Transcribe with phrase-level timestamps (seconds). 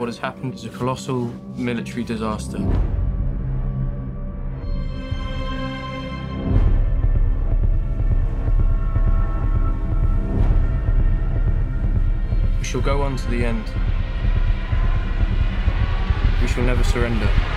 [0.00, 2.56] What has happened is a colossal military disaster.
[12.56, 13.66] We shall go on to the end.
[16.40, 17.49] We shall never surrender.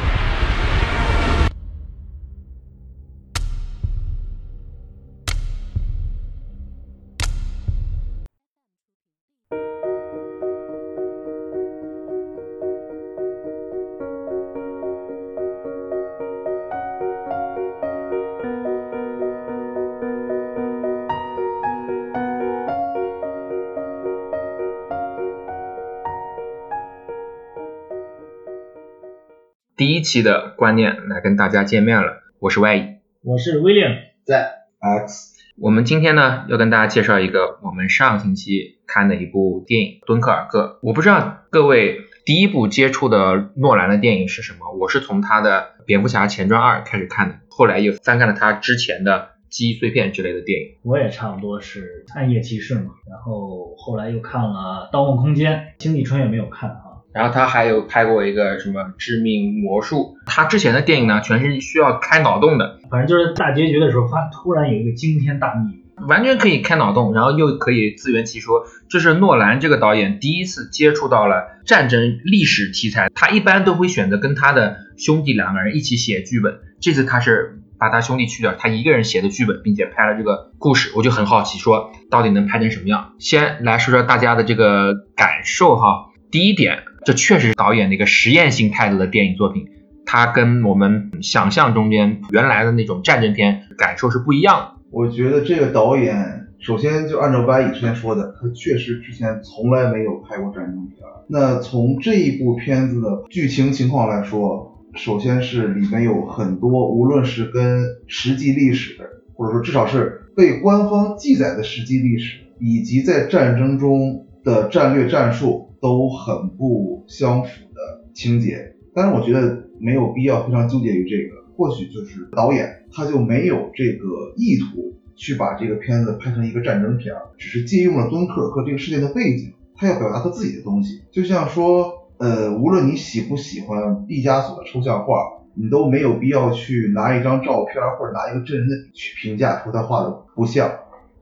[29.75, 40.79] 第一期的观念来跟大家见面了，我是 Y，我是 William，在 X，我们今天呢要跟大家介绍一个我们上星期看的一部电影《敦刻尔克》。
[40.87, 50.77] 我不知道各位第一部接触的诺兰的电影是什么，我是从他的《蝙蝠侠前传二》开始看的，后来又翻看了他之前的记忆碎片之类的电影。
[50.83, 55.51] 我也差不多是暗夜骑士嘛，然后后来又看了《盗梦空间》，
[55.83, 56.92] 《星际穿越》没有看啊。
[57.13, 68.65] 然后他还有拍过一个什么《致命魔术》，他之前的电影呢，全是需要开脑洞的，反正就是大结局的时候，发突然有一个惊天大秘密，完全可以开脑洞，然后又可以自圆其说。
[68.89, 83.13] 这是诺兰这个导演第一次接触到了战争历史题材，他一般都会选择跟他的兄弟两个人一起写剧本，这次他是把他兄弟去掉，他一个人写的剧本，并且拍了这个故事，我就很好奇，说到底能拍成什么样？
[83.19, 86.09] 先来说说大家的这个感受哈。
[86.31, 89.65] 第一点，这确实是导演的一个实验性态度的电影作品，
[90.05, 94.81] 它跟我们想象中间原来的那种战争片感受是不一样的。
[94.89, 100.97] 我觉得这个导演，首先就按照歪乙之前说的，他确实之前从来没有拍过战争片。
[101.27, 108.95] 那从这一部片子的剧情情况来说，首先是里面有很多，无论是跟实际历史，
[109.33, 115.62] 或者说至少是被官方记载的实际历史，以及在战争中的战略战术。
[115.83, 131.01] 都很不相符的情节，但是我觉得没有必要非常纠结于这个，或许就是导演他就没有这个意图去把这个片子拍成一个战争片，只是借用了敦刻尔克这个事件的背景，他要表达他自己的东西。
[131.11, 140.71] 就像说，呃，无论你喜不喜欢毕加索的抽象画，你都没有必要去拿一张照片或者拿一个真人的去评价说他画的不像。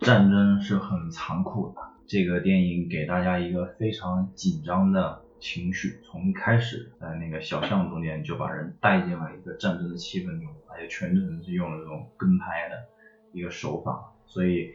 [0.02, 1.91] 战争是很残酷的。
[2.12, 12.76] 这个电影给大家一个非常紧张的情绪，从一开始在那个小巷中间就把人带进了一个战争的气氛中，而且全程是用了这种跟拍的
[13.32, 14.74] 一个手法，所以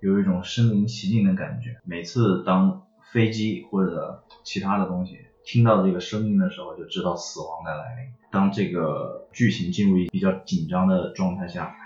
[0.00, 1.76] 有一种身临其境的感觉。
[1.84, 2.82] 每次当
[3.12, 8.12] 飞机或者其他的东西听到这个声音的时候，就知道死亡的来临。
[8.32, 11.76] 当这个剧情进入一比较紧张的状态下，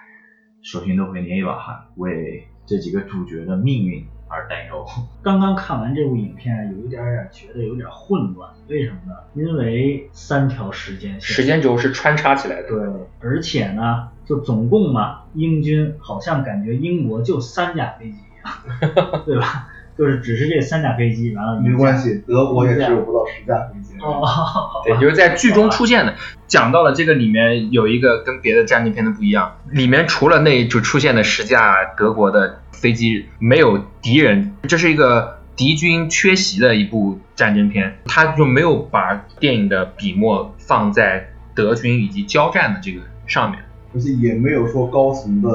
[0.63, 4.03] 首先都会捏一把汗，为这几个主角的命运。
[4.29, 4.85] 而担忧。
[5.23, 9.15] 刚刚看完这部影片，有一点点觉得有点混乱，为什么呢？
[9.35, 12.69] 因为三条时间线，时间轴是穿插起来的。
[12.69, 12.79] 对，
[13.21, 19.69] 而且呢，就总共嘛，英军好像感觉英国就三架飞机一样， 对吧？
[19.97, 23.95] 就是只是这三架飞机，完了没关系，德国也只有不到十架飞机。
[23.99, 24.23] 哦，
[24.85, 26.15] 对，就是在剧中出现的，
[26.47, 43.61] 讲到了这个里面有一个跟别的战争片的不一样，里面除了那就出现的十架德国的飞机，没有敌人，这是一个敌军缺席的一部战争片，他就没有把电影的笔墨放在德军以及交战的这个上面，
[43.95, 45.49] 而且也没有说高层的，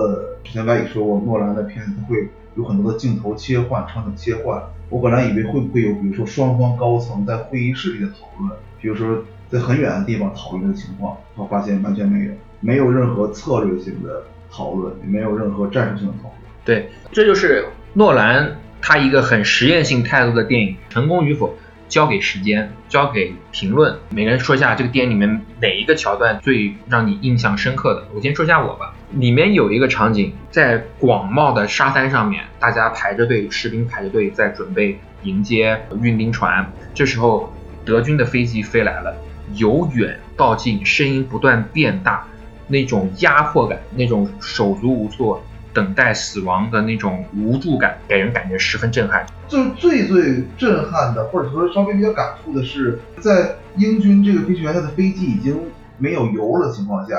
[0.43, 2.27] 之前也说过诺兰的片子会。
[2.55, 16.33] 有很多的镜头切换、场景切换，我本来以为会不会有，比如说双方高层在会议室里的讨论，比如说在很远的地方讨论的情况，我发现完全没有，没有任何策略性的讨论，也没有任何战术性的讨论。
[16.65, 21.55] 对，这就是诺兰他一个很实验性态度的电影，成功与否。
[21.91, 23.99] 交给时间，交给评论。
[24.09, 28.07] 每个人说一下这个电影里面哪一个桥段最让你印象深刻的。
[28.15, 28.95] 我先说一下我吧。
[29.11, 36.71] 里面有一个场景，在广袤的沙滩上面，大家排着队，士兵排着队在准备迎接运兵船。
[36.93, 37.51] 这时候，
[37.83, 39.13] 德军的飞机飞来了，
[39.55, 42.25] 由远到近，声音不断变大，
[42.69, 45.43] 那种压迫感，那种手足无措。
[45.73, 49.25] 等待死亡的那种无助感，给人感觉十分震撼。
[49.47, 55.57] 就是最最震撼的，或者说稍微比较感触的是，在英军这个飞行员他的飞机已经
[55.97, 57.15] 没有油了的情况下，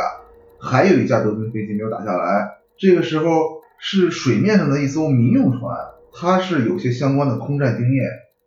[0.60, 2.58] 还有一架德军飞机没有打下来。
[2.78, 5.76] 这个时候是水面上的一艘民用船，
[6.12, 8.04] 它是有些相关的空战经验，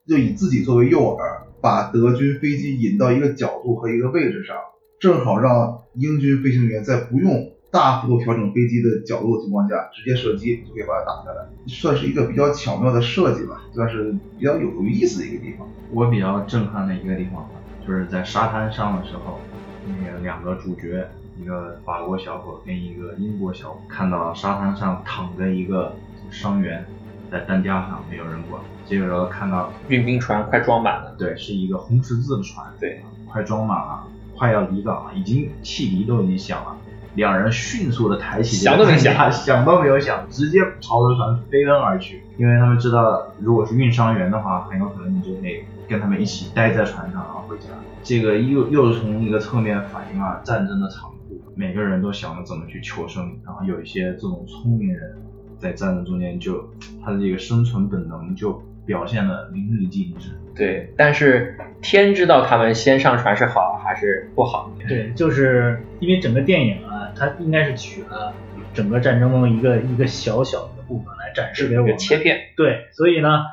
[0.08, 1.18] 就以自己作为诱饵，
[1.62, 4.58] 把德军飞机引到一个角度和一个位置上，
[5.00, 15.68] 正好让英军飞行员在不用大幅度调整飞机的角度的情况下，直接射击就可以把它打下来，算是一个比较巧妙的设计吧，算是比较有有意思的一个地方。
[15.92, 17.50] 我比较震撼的一个地方吧，
[17.86, 19.42] 就是在沙滩上的时候，
[19.86, 21.06] 那个两个主角，
[21.38, 25.94] 一个法国小伙跟一个英国小伙，看到沙滩上躺着一个
[26.32, 26.86] 伤员，
[27.30, 36.78] 在担架上没有人管，这个时候看到运兵船快装满了，对，是一个红十字的船，对，快装满了，快要离港了，已经汽笛都已经响了，
[37.16, 47.66] 两人迅速的抬起这个响都没想， 想都没有想，直接朝着船飞奔而去，因为他们知道，如果是运伤员的话，很有可能你就得跟他们一起待在船上，然后回家。
[48.04, 55.16] 这个又 又从一个侧面反映了战争的残酷，每个人都想着怎么去求生，然后有一些这种聪明人，
[55.60, 56.70] 在战争中间就
[57.04, 60.30] 他的这个生存本能就表现的淋漓尽致。
[60.56, 64.72] 对，但是天知道他们先上船是好还是不好。
[64.88, 68.34] 对，就是因为整个电影啊，它应该是取了
[68.74, 73.44] 整个战争中一个一个小小的部分来展示给我们切片，对，所以呢，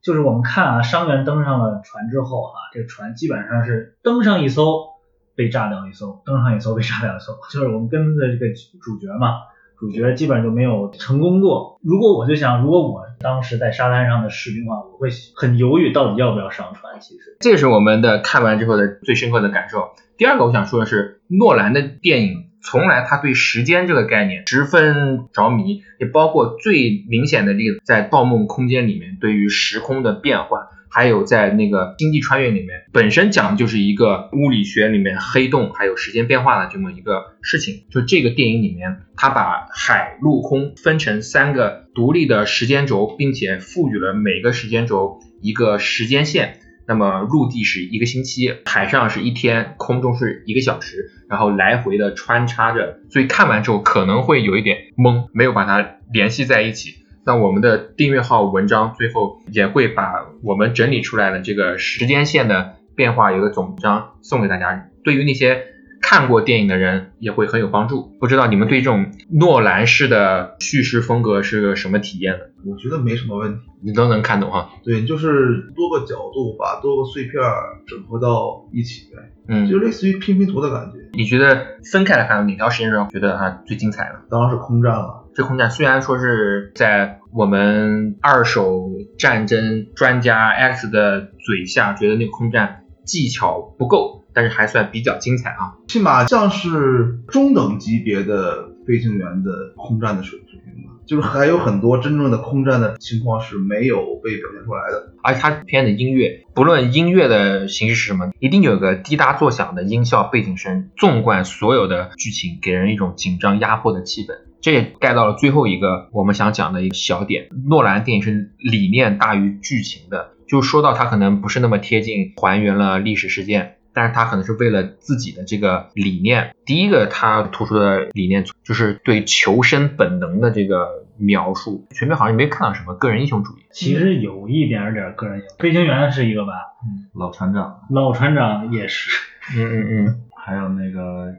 [0.00, 4.94] 就是我们看啊，伤员登上了船之后啊，这个船基本上是登上一艘
[5.34, 9.40] 被炸掉一艘，登上一艘被炸掉一艘，就是我们跟着这个主角嘛，
[9.78, 11.78] 主角基本上就没有成功过。
[11.82, 17.00] 如果我就想，如果我当时在沙滩上的士兵的话，我会很犹豫到底要不要上船。
[17.00, 19.90] 其实，这是我们的看完之后的最深刻的感受。
[20.16, 30.62] 第二个我想说的是，诺兰的电影从来他对时间这个概念十分着迷，也包括最明显的例子，在《盗梦空间》里面对于时空的变换，
[30.96, 37.84] 还有在那个《星际穿越》里面，本身讲的就是一个物理学里面黑洞还有时间变化的这么一个事情。
[37.90, 46.60] 就这个电影里面，他把海陆空分成三个独立的时间轴，并且赋予了每个时间轴一个时间线。
[46.88, 56.94] 那么陆地是一个星期，海上是一天，空中是一个小时，然后来回的穿插着，所以看完之后可能会有一点懵，没有把它联系在一起。
[57.26, 65.64] 那我们的订阅号文章最后也会把我们整理出来的这个时间线的变化有个总章送给大家，对于那些
[66.00, 68.12] 看过电影的人也会很有帮助。
[68.20, 72.44] 不知道你们对这种诺兰式的叙事风格是个什么体验呢？
[72.64, 73.60] 我觉得没什么问题。
[73.82, 74.70] 你都能看懂哈？
[74.84, 80.98] 对，就是多个角度把多个碎片儿整合到一起呗，嗯，就类似于拼拼图的感觉。
[81.12, 84.20] 你觉得分开来看哪条时间轴觉得它最精彩呢？
[84.30, 85.24] 当然是空战了。
[85.36, 88.88] 这空战虽然说是在我们二手
[89.18, 95.76] 战争专家 X 的嘴下，觉得那个空战技巧不够，但是还算比较精彩啊。
[95.88, 105.12] 起码像是中等级别的飞行员的空战的水水平吧，就是还有很多真正的空战的情况是没有被表现出来的。
[105.22, 114.30] 而且它片的音乐，不论音乐的形式是什么，一定有个滴答作响的音效背景声，纵贯所有的剧情，给人一种紧张压迫的气氛。
[114.66, 117.46] 这也盖到了最后一个我们想讲的一个小点。
[117.68, 126.52] 诺兰电影是理念大于剧情的，就说到他可能不是那么贴近还原了历史事件，但是他可能是为了自己的这个理念。
[126.64, 133.62] 第一个他突出的理念就是对求生本能的这个描述，前面好像没看到什么个人英雄主义。
[133.70, 139.12] 其实有一点点个人英雄，飞行员是一个吧，嗯老船长，老船长也是。
[139.56, 141.32] 嗯嗯嗯，还有那个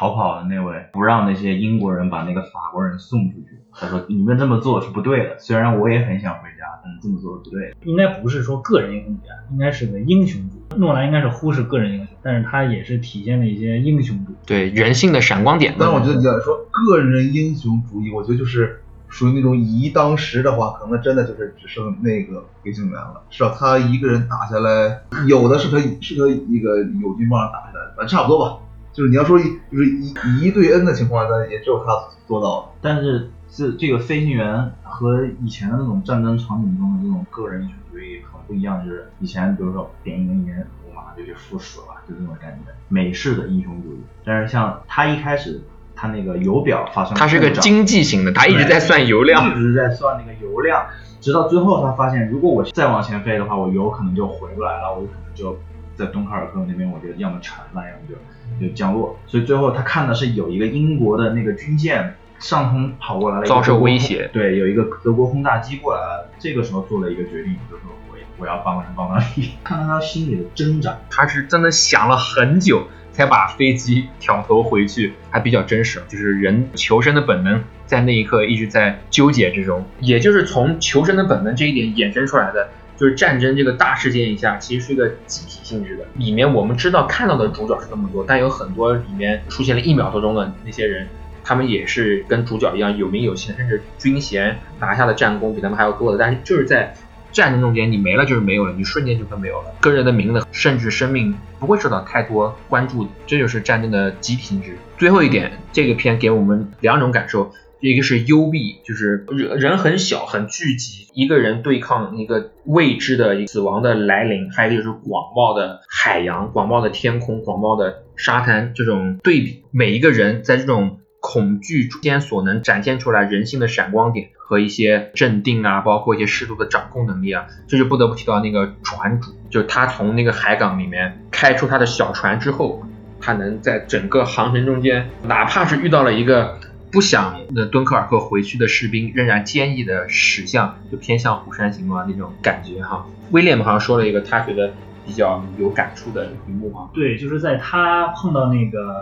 [0.00, 3.60] 逃跑的那位，不让那些英国人把那个法国人送出去。
[3.70, 7.76] 他说：“你们这么做是不对的，虽然我也很想回家，但是这么做是不对的。
[7.84, 10.78] 应该不是说个人英雄主义，应该是个英雄主义。
[10.78, 14.36] 诺兰应该是忽视个人英雄，但是他也是体现了一些英雄主义。
[14.46, 15.74] 对人性的闪光点。
[15.78, 18.80] 但是我觉得你要说个人英雄主义，我觉得就是
[19.10, 23.20] 属于那种以一当十的话，可能真的就是只剩那个飞行员了。
[23.28, 23.54] 是吧？
[23.54, 28.56] 他一个人打下来，有的是他是他一个友军帮他打下来的，反正差不多吧。
[28.92, 32.68] 就是你要说就是以以一对 N 的情况下，也只有他做到了。
[32.80, 44.00] 但是这这个飞行员和以前的那种战争场景中的这种个人英雄主义很不一样，就是以前比如说点一根烟，我马上就去赴死了，就这种感觉，美式的英雄主义。
[44.24, 45.60] 但是像他一开始
[45.94, 49.50] 他那个油表发生了他是个经济型的，他一直在算油量。
[49.50, 50.86] 一直在算那个油量，
[51.20, 55.58] 直到最后他发现，如果我再往前飞的话，我油可能就回不来了，我可能就
[56.00, 59.18] 在敦刻尔克那边，我觉得要么沉了，要么就就降落。
[59.26, 70.98] 所以最后他看的是有一个英国的那个军舰上空跑过来了，遭受威胁对，有一个德国轰炸机过来了，这个时候做了一个决定，就是说我我要帮人帮到你，看到他心里的挣扎。
[71.10, 86.04] 他是真的想了很久才把飞机挑头回去，还比较真实，就是人求生的本能在那一刻一直在纠结之中，也就是从求生的本能这一点衍生出来的，就是战争这个大事件一下，其实是一个集体性质的。
[86.16, 91.08] 里面我们知道看到的主角是那么多，但有很多里面出现了一秒多钟的那些人，
[91.42, 96.18] 他们也是跟主角一样有名有姓，甚至军衔拿下的战功比他们还要多的。
[96.18, 96.94] 但是就是在
[97.32, 104.76] 战争中间，你没了就是没有了，你瞬间就会没有了，个人的名字甚至生命不会受到太多关注，这就是战争的集体性质。
[104.98, 107.50] 最后一点，这个片给我们两种感受。
[107.80, 132.82] 一个是幽闭，就是人人很小很聚集，一个人对抗一个未知的死亡的来临，还有一个就是广袤的海洋、广袤的天空、广袤的沙滩这种对比，每一个人在这种恐惧之间所能展现出来人性的闪光点和一些镇定啊，包括一些适度的掌控能力啊，这就不得不提到那个船主，就是他从那个海港里面开出他的小船之后，
[133.20, 136.59] 他能在整个航程中间，哪怕是遇到了一个。
[136.90, 143.06] 不想那敦刻尔克回去的士兵仍然坚毅的驶向，就偏向虎山行啊那种感觉哈。
[143.30, 144.72] 威廉好像说了一个他觉得
[145.06, 146.90] 比较有感触的一幕啊。
[146.92, 148.96] 对，就是在他碰到那个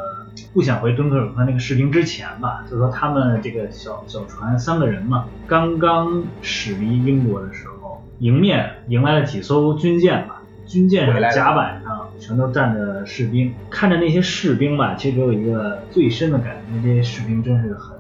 [0.53, 10.43] 不想回敦刻尔克那个士兵之前吧，就是说他们这个小小船三个人嘛，刚刚驶离英国的时候，迎面迎来了几艘军舰吧。
[10.67, 11.78] 军舰上甲板上
[12.19, 17.97] 全都站着士兵，看着那些士兵吧，其实给我一个最深的感觉，这些士兵真是很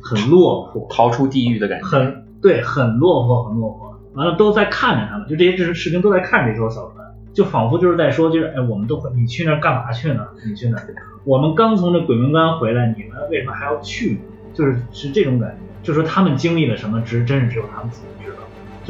[0.00, 4.00] 很落魄，逃出地狱的感觉，很对，很落魄，很落魄。
[4.14, 10.26] 完了都在看着他们，就这些士士兵都在看这艘小船，就仿佛就是在说，就是哎，我们都会，你去那儿干嘛去呢？
[10.44, 10.84] 你去那儿，
[11.24, 14.18] 我们刚从这鬼门关回来，你们为什么还要去呢？
[14.52, 18.38] 就是是这种感觉，就说他们经历了什么，只真是只有他们自己知道，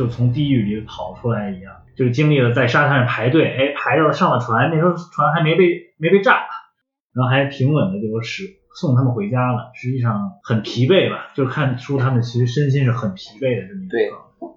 [0.00, 1.74] 就从地狱里跑出来一样。
[1.94, 6.46] 就是经历了在沙滩上排队，哎，排到上了船，那时候船还没被没被炸，
[7.12, 9.70] 然后还平稳的就使送他们回家了。
[9.74, 13.90] 实际上很疲惫吧，就是看出他们其实身心是很疲惫的这么一个。
[13.90, 14.10] 对，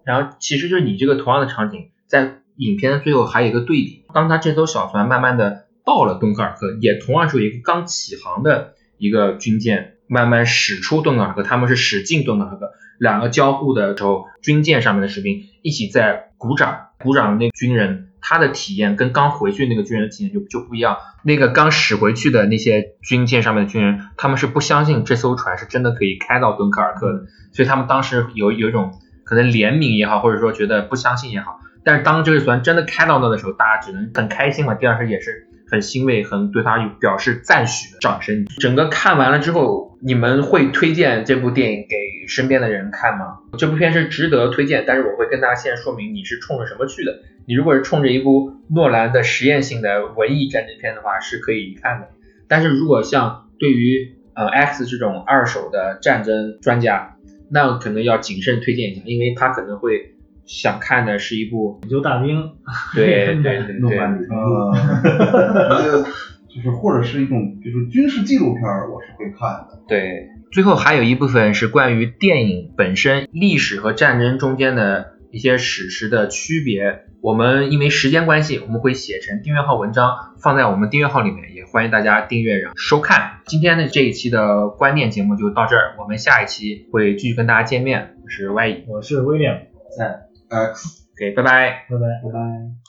[0.06, 16.88] 然后其实就是你这个同样的场景，在影片的最后还有一个对比，当他这艘小船慢慢的到了敦刻尔克，也同样是有一个刚起航的一个军舰慢慢驶出敦刻尔克，他们是驶进敦刻尔克，两个交互的时候，军舰上面的士兵一起在鼓掌。
[17.00, 20.98] 鼓掌的那个军人，他的体验跟刚回去那个军人的体验就就不一样。
[21.22, 28.94] 那个刚驶回去的那些军舰上面的军人，他们是不相信这艘船是真的可以开到敦刻尔克的，所以他们当时有有一种
[29.26, 31.60] 可能怜悯也好，或者说觉得不相信也好。
[31.84, 34.76] 但是当这艘船真的开到那的时候，大家只能很开心嘛。
[34.76, 38.46] 第二是也是很欣慰，很对他有表示赞许的掌声。
[38.60, 43.40] 整个看完了之后，你们会推荐这部电影给身边的人看吗？
[43.58, 47.22] 这部片是值得推荐，但是我会跟大家先说明你是冲着什么去的。
[47.48, 52.10] 你如果是冲着一部诺兰的实验性的文艺战争片的话，是可以看的。
[52.48, 57.18] 但是如果像对于呃 X 这种二手的战争专家，
[57.50, 60.13] 那可能要谨慎推荐一下，因为他可能会。
[60.46, 62.52] 想看的是一部拯救大兵，
[62.96, 63.98] 对对对对，
[64.30, 66.04] 呃，
[66.54, 69.80] 就是或者是一种就是军事纪录片，我是会看的。
[69.88, 77.06] 对，最后还有一部分是关于电影本身历史和战争中间的一些史实的区别。
[77.22, 83.40] 我们因为时间关系，我们会写成订阅号文章放在我们订阅号里面，也欢迎大家订阅然后收看。
[83.46, 88.18] 今天的这一期的观念节目就到这儿，我们下一期会继续跟大家见面。
[88.22, 90.33] 我是 Y，我是威廉，在。
[90.54, 92.83] X，给，拜拜，拜拜，拜拜。